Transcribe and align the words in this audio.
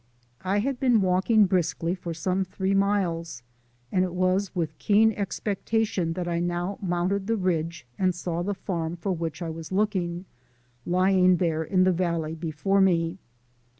I 0.43 0.57
had 0.61 0.79
been 0.79 1.01
walking 1.01 1.45
briskly 1.45 1.93
for 1.93 2.11
some 2.11 2.43
three 2.43 2.73
miles, 2.73 3.43
and 3.91 4.03
it 4.03 4.15
was 4.15 4.55
with 4.55 4.75
keen 4.79 5.11
expectation 5.11 6.13
that 6.13 6.27
I 6.27 6.39
now 6.39 6.79
mounted 6.81 7.27
the 7.27 7.35
ridge 7.37 7.85
and 7.99 8.15
saw 8.15 8.41
the 8.41 8.55
farm 8.55 8.95
for 8.95 9.11
which 9.11 9.43
I 9.43 9.51
was 9.51 9.71
looking, 9.71 10.25
lying 10.87 11.37
there 11.37 11.63
in 11.63 11.83
the 11.83 11.91
valley 11.93 12.33
before 12.33 12.81
me. 12.81 13.19